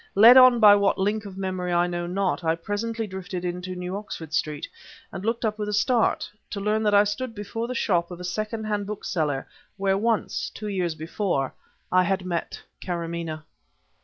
Led 0.15 0.35
on 0.35 0.59
by 0.59 0.73
what 0.75 0.97
link 0.97 1.25
of 1.25 1.37
memory 1.37 1.71
I 1.71 1.85
know 1.85 2.07
not, 2.07 2.43
I 2.43 2.55
presently 2.55 3.05
drifted 3.05 3.45
into 3.45 3.75
New 3.75 3.95
Oxford 3.95 4.33
Street, 4.33 4.67
and 5.11 5.23
looked 5.23 5.45
up 5.45 5.59
with 5.59 5.69
a 5.69 5.73
start 5.73 6.27
to 6.49 6.59
learn 6.59 6.81
that 6.81 6.95
I 6.95 7.03
stood 7.03 7.35
before 7.35 7.67
the 7.67 7.75
shop 7.75 8.09
of 8.09 8.19
a 8.19 8.23
second 8.23 8.63
hand 8.63 8.87
book 8.87 9.05
seller 9.05 9.47
where 9.77 9.99
once 9.99 10.49
two 10.55 10.69
years 10.69 10.95
before 10.95 11.53
I 11.91 12.01
had 12.05 12.25
met 12.25 12.63
Karamaneh. 12.81 13.43